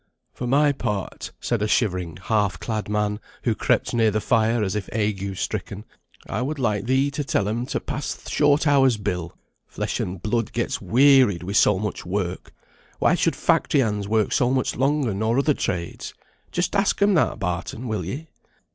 [0.33, 4.73] "For my part," said a shivering, half clad man, who crept near the fire, as
[4.75, 5.85] if ague stricken,
[6.27, 9.37] "I would like thee to tell 'em to pass th' Short hours Bill.
[9.67, 12.51] Flesh and blood gets wearied wi' so much work;
[12.97, 16.15] why should factory hands work so much longer nor other trades?
[16.51, 18.25] Just ask 'em that, Barton, will ye?"